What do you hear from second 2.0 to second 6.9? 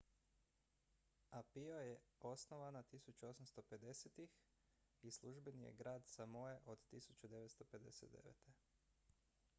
osnovana 1850-ih i službeni je glavni grad samoe od